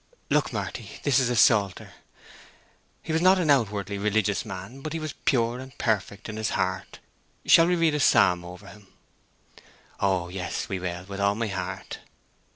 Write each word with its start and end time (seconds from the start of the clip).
"Look, 0.31 0.51
Marty, 0.51 0.99
this 1.03 1.19
is 1.19 1.29
a 1.29 1.35
Psalter. 1.35 1.93
He 3.03 3.13
was 3.13 3.21
not 3.21 3.37
an 3.37 3.51
outwardly 3.51 3.99
religious 3.99 4.43
man, 4.43 4.81
but 4.81 4.93
he 4.93 4.99
was 4.99 5.13
pure 5.13 5.59
and 5.59 5.77
perfect 5.77 6.27
in 6.27 6.37
his 6.37 6.49
heart. 6.57 6.97
Shall 7.45 7.67
we 7.67 7.75
read 7.75 7.93
a 7.93 7.99
psalm 7.99 8.43
over 8.43 8.65
him?" 8.65 8.87
"Oh 9.99 10.29
yes—we 10.29 10.79
will—with 10.79 11.19
all 11.21 11.35
my 11.35 11.49
heart!" 11.49 11.99